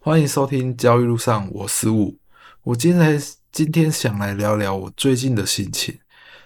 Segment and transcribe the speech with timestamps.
[0.00, 2.16] 欢迎收听交易路上，我是吴。
[2.62, 5.98] 我今天今天想来聊聊我最近的心情。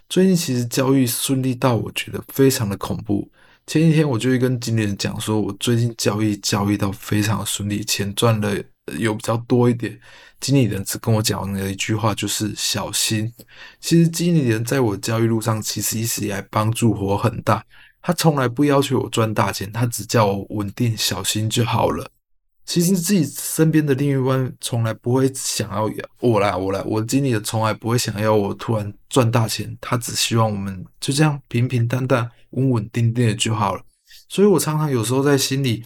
[0.08, 3.30] 最近其实交易顺利到我觉得非常的恐怖。
[3.66, 8.64] 前几天我就会跟经理人讲说，我最近交易交易到非常顺利，钱赚的
[8.98, 10.00] 有比较多一点。
[10.40, 13.30] 经理人只跟我讲了一句话，就是小心。
[13.80, 17.62] 其实经理人在我交易路上其实一直以来帮助我很大。
[18.00, 22.10] 他从来不要求我赚大钱，他只叫我稳定小心就好了。
[22.64, 33.82] 其实自己身边的另一半从来不会想要我来，我来，我经理人从来不会想要我突然赚大钱，他只希望我们就这样平平淡淡、稳稳定定的就好了。
[34.28, 35.84] 所以我常常有时候在心里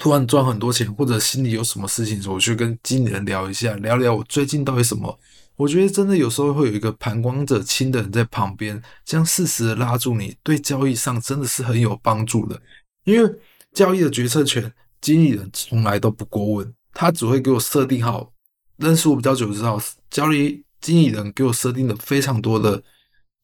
[0.00, 5.18] 突然赚很多钱，或者心里有什么事情的时候，我去跟经理人聊一下，聊聊我最近到底什么。
[5.56, 12.60] 我觉得真的有时候会有一个旁观者清的人在旁边，这样适时的拉住你，对交易上真的是很有帮助的。
[13.04, 13.32] 因为
[13.72, 14.72] 交易的决策权，
[15.04, 18.32] 经理人从来都不过问，他只会给我设定好。
[18.78, 19.78] 认识我比较久，知道
[20.08, 22.82] 交易经理人给我设定了非常多的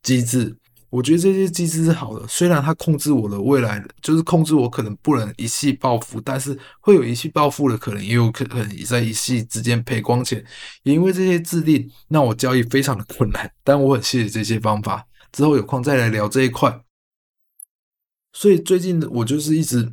[0.02, 0.56] 机制。
[0.88, 10.42] 我觉得这些机制是好的，虽然它控制我的未来，就是控制我可能不能一夕暴富，但是会有一夕暴富的可能，也有可能在一夕之间赔光钱。
[10.84, 15.06] 也因为这些制定，让我交易非常的困难，但我很谢谢这些方法。
[15.30, 16.82] 之后有空再来聊这一块。
[18.32, 19.92] 所以最近我就是一直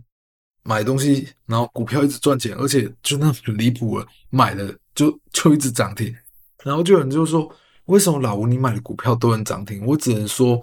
[0.68, 6.14] 买东西，然后股票一直赚钱，而且就那很离谱了，买了就就一直涨停，
[6.64, 7.50] 然后就有人就说，
[7.86, 9.86] 为什么老吴你买的股票都能涨停？
[9.86, 10.62] 我只能说。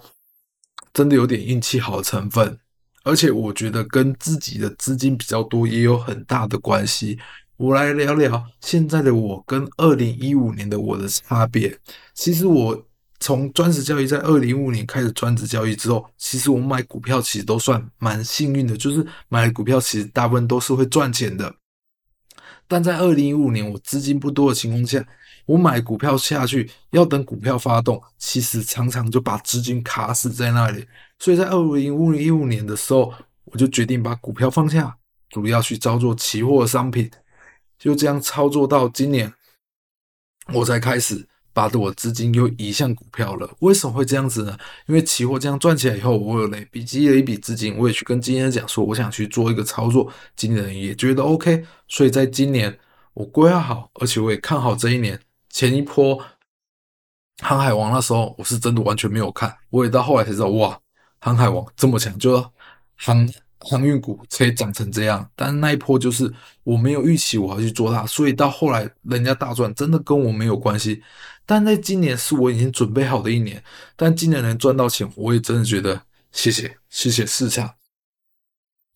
[0.93, 2.57] 真的有点运气好成分，
[3.03, 7.19] 而且我觉得跟自己的资金比较多也有很大的关系。
[7.57, 11.77] 我来聊聊现在的我跟二零一五年的我的差别。
[12.13, 12.81] 其实我
[13.19, 21.55] 从专职交易在二零一五年开始专职交易之后，其实我买股票其实都算蛮幸运的，就是买股票其实大部分都是会赚钱的。
[22.67, 25.05] 但在二零一五年我资金不多的情况下，
[25.45, 30.85] 我买股票下去，要等股票发动，其实常常就把资金卡死在那里。
[31.19, 31.85] 所以在二零
[32.17, 33.13] 一五年的时候，
[33.45, 34.97] 我就决定把股票放下，
[35.29, 37.09] 主要去操作期货商品。
[37.77, 39.31] 就这样操作到今年，
[40.53, 43.49] 我才开始把我的资金又移向股票了。
[43.59, 44.57] 为什么会这样子呢？
[44.87, 51.63] 因为期货这样赚起来以后，我有累积了一笔资金，我也去跟经纪人讲说，我想去做一个操作，经纪人也觉得 OK。
[51.87, 52.77] 所以在今年，
[53.13, 55.17] 我规划好，而且我也看好这一年。
[55.49, 56.21] 前一波
[57.41, 60.77] 航海王那时候，我是真的完全没有看，我也到后来才知道，哇，
[61.21, 62.45] 航海王这么强，就
[62.97, 63.25] 航
[63.59, 65.25] 航运股可以涨成这样。
[65.37, 66.29] 但那一波就是
[66.63, 71.01] 我没有预期我要去做它，所以到后来人家大赚，真的跟我没有关系。
[71.45, 73.63] 但在今年是我已经准备好的一年，
[73.95, 76.01] 但今年能赚到钱，我也真的觉得
[76.31, 77.75] 谢谢谢谢市场。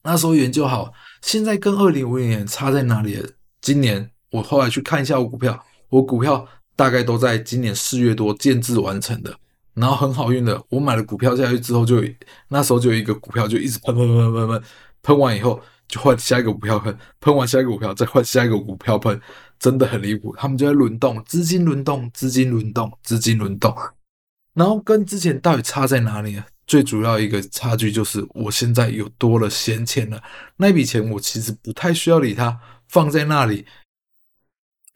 [0.04, 3.30] 那时候研究好，现在跟二零五零年差在哪里了？
[3.62, 5.66] 今年我后来去看一下我股票。
[5.90, 9.36] 我股票大概都在今年四月多建制完成的，
[9.74, 12.08] 然后很好运的，我买了股票下去之后就，就
[12.50, 14.64] 那时候就有一个股票就一直喷喷喷喷喷，
[15.02, 19.20] 喷完以后就换下一个股票喷，喷完下一个股票再换下一个股票喷，
[19.60, 20.36] 真的很离谱。
[20.38, 23.76] 他们就在轮动，资金轮动，资金轮动，资金轮动。
[24.54, 26.44] 然后跟之前到底差在哪里呢？
[26.66, 30.22] 最主要一个差距就是我现在有多了闲钱了，
[30.58, 33.66] 那笔钱我其实不太需要理它，放在那里，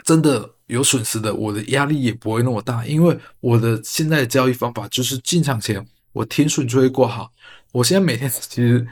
[0.04, 0.52] 真的。
[0.68, 7.32] 有损失的，我的压力也不会那么大，因为我的现在的交易方法就是进场前我停损就会挂好。
[7.74, 8.88] 我现在每天其实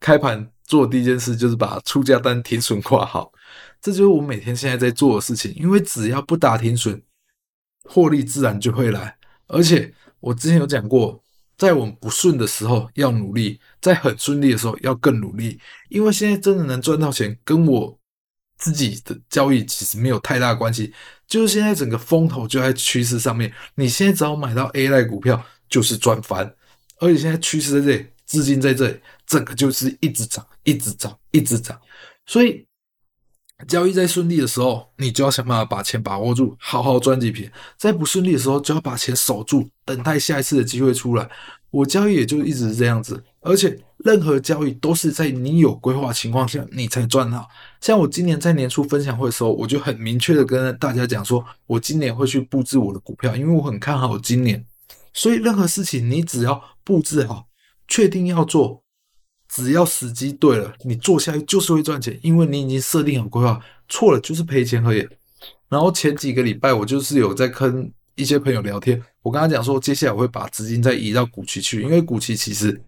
[0.00, 3.30] 开盘做第一件事就是把出价单停损挂好，
[3.80, 5.54] 这就是我每天现在在做的事情。
[5.54, 7.00] 因为只要不打停损，
[7.84, 9.16] 获利自然就会来。
[9.46, 11.22] 而且我之前有讲过，
[11.56, 15.60] 在我们不顺的时候要努力，在很顺利的时候要更努力。
[15.88, 17.96] 因为现在真的能赚到钱，跟我。
[18.62, 20.92] 自己的交易其实没有太大关系，
[21.26, 23.50] 就是现在整个风头就在趋势上面。
[23.74, 26.54] 你现在只要买到 A 类股票，就是赚翻。
[26.98, 31.80] 而且现在趋势在这里，资金在这里，整个就是一直涨，一直涨，一直涨。
[32.26, 32.66] 所以
[33.66, 41.28] 交易在顺利的时候，你就要想办法把钱把握住，好好赚几笔；在不顺利的时候，就要把钱守住，等待下一次的机会出来。
[41.70, 43.22] 我交易也就一直是这样子。
[43.42, 47.48] 而且任何交易都是在你有规划情况下，你才赚到。
[47.80, 54.64] 像我今年在年初分享会的时候，我就很明确的跟大家讲说，我今年会去布置我的股票，因为我很看好今年。
[55.12, 57.46] 所以任何事情你只要布置好，
[57.88, 58.82] 确定要做，
[59.52, 63.60] 只要时机对了，你做下去就是会赚钱，因为你已经设定好规划。
[63.88, 65.06] 错了就是赔钱而已。
[65.68, 72.80] 然后前几个礼拜我就是有在跟一些朋友聊天，我跟他讲说，接下来我会把资金再移到股期去，因为股期其实。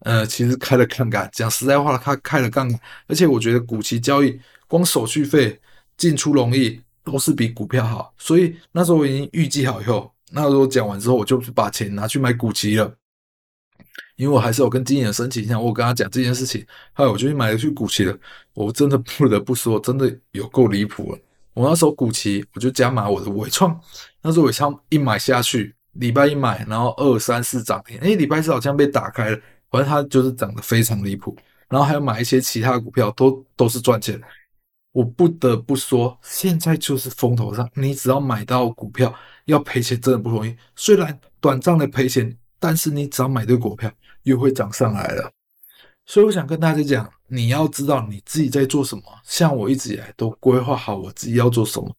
[0.00, 4.38] 呃，其实开了杠杆，讲实在话，他开了杠杆，而且我觉得股期交易
[4.68, 5.58] 光手续费
[5.96, 12.94] 进出容易都是比股票好，所以那时候我已经预计好以后，那时候讲完之后，我就把钱拿去买股期了。
[14.16, 18.16] 因为我还是有跟经纪人申请一下，我跟他讲这件事情，后来我就去买了去股期了。
[18.52, 21.18] 我真的不得不说，真的有够离谱了。
[21.52, 23.76] 我那时候股期我就加码我的纬创，
[24.22, 29.40] 那时候纬创一买下去，礼拜一买，然后二三四涨停，诶，礼拜四好像被打开了，
[29.70, 31.36] 反正它就是涨得非常离谱。
[31.68, 34.20] 然后还有买一些其他股票，都都是赚钱。
[34.92, 39.12] 我不得不说，现在就是风头上，你只要买到股票，
[39.46, 40.56] 要赔钱真的不容易。
[40.76, 42.36] 虽然短暂的赔钱。
[42.64, 45.30] 但是你只要买对股票，又会涨上来了。
[46.06, 49.02] 所以我想跟大家讲，你要知道你自己在做什么。
[49.22, 51.94] 像我一直以来都规划好我自己要做什么。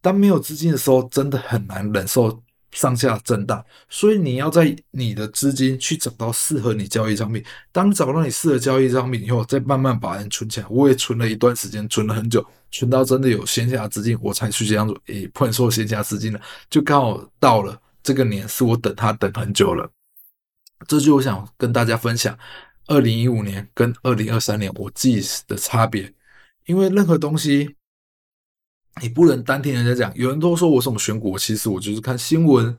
[0.00, 2.42] 当没有资金的时候，真的很难忍受
[2.72, 3.64] 上下震荡。
[3.88, 7.40] 所以你要在你的资金去找到适合你交易商品。
[7.70, 10.66] 当找到你适合交易商品以后，再慢慢把人存起来。
[10.68, 15.00] 我也存了一段时间，存了很久，存到真的有闲暇资金，我才去这样做。
[15.06, 17.80] 诶，不能说闲暇资金了，就刚好到了。
[18.04, 19.90] 这个年是我等他等很久了，
[20.86, 22.38] 这就我想跟大家分享，
[22.86, 26.12] 二零一五年跟二零二三年我自己的差别，
[26.66, 27.76] 因为任何东西
[29.00, 32.76] 你不能单听人家讲，有人都说我什么选股，其实我就是看新闻，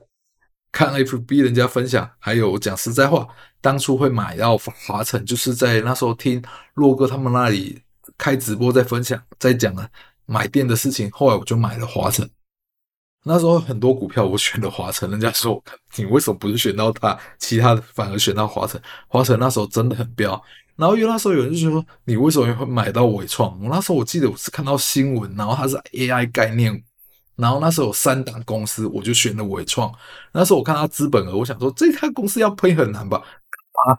[0.70, 3.26] 看 FB 人家分享，还有讲实在话，
[3.60, 6.40] 当初会买到华城，就是在那时候听
[6.74, 7.82] 洛哥他们那里
[8.16, 9.90] 开直播在分享，在讲了
[10.24, 12.30] 买电的事情，后来我就买了华城。
[13.28, 15.60] 那时候很多股票我选了华城，人家说
[15.96, 18.80] 你为什么不是选到它，其他的反而选到华城？
[19.08, 20.40] 华城那时候真的很彪。
[20.76, 23.60] 然后因为那时候有人就说你为什么会买到纬创？
[23.60, 26.80] 我那时候我记得我是看到新闻，然后它是 AI 概念，
[27.34, 29.92] 然后那时候有三档公司，我就选了纬创。
[30.32, 33.20] 那时候我看它资本额，我想说这家公司要喷很难吧？
[33.88, 33.98] 啊，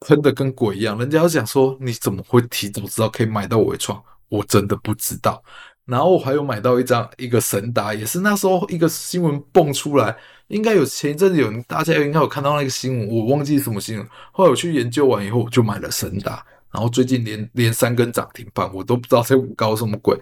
[0.00, 0.98] 喷的跟鬼一样。
[0.98, 4.02] 人家要讲说你怎么会提早知道可以买到纬创？
[4.28, 5.42] 我真的不知道。
[5.86, 10.16] 然后我还有买到一张一个神达，也是那时候一个新闻蹦出来，
[10.48, 14.08] 应该有前一阵子有大家应该有看到那个新闻，我忘记什么新闻。
[14.32, 20.18] 后来我去研究完以后，我就买了神达，然后最近连连三根涨停板，我都不知道在搞什么鬼。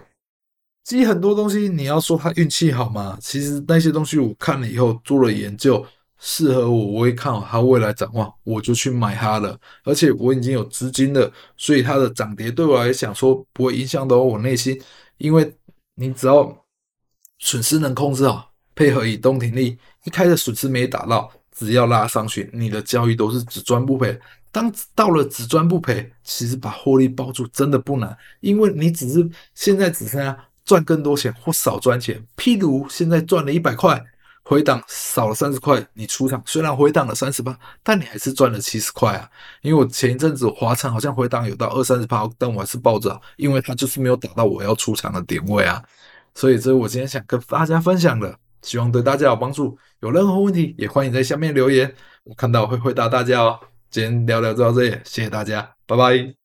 [0.83, 3.17] 其实很多东西你要说它运气好吗？
[3.21, 5.85] 其实那些东西我看了以后做了研究，
[6.19, 9.57] 适合我，我会看好它未来展望，我就去买它了。
[9.85, 14.77] 而且我已经有资金了，所以它的涨跌对我来讲说不会影响到我内心。
[15.17, 15.55] 因为
[15.95, 16.65] 你只要
[17.39, 24.19] 损失能控制好，配合以动停力，一开始损失没打到，只要拉上去，你的交易都是只赚不赔。
[24.51, 32.25] 当到了只赚不赔，其实把获利抱住真的不难，因为你只是现在只剩下赚更多钱或少赚钱。
[32.37, 34.03] 譬如现在赚了一百块。
[34.43, 39.29] 回档少了三十块，你出场虽然回档了三十八，但你还是赚了七十块啊！
[39.61, 45.81] 因为我前一阵子华城好像回档有到二三十八，但我还是抱着，因为它就是没有打到我要出场的点位啊。
[46.35, 49.77] 所以这是我今天想跟大家分享的，希望对大家有帮助。
[50.01, 51.93] 有任何问题也欢迎在下面留言，
[52.23, 53.59] 我看到会回答大家哦。
[53.89, 56.42] 今天聊聊就到这里，谢谢大家，拜拜。